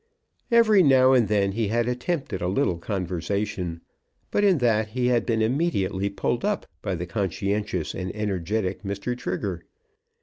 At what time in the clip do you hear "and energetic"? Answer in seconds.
7.93-8.81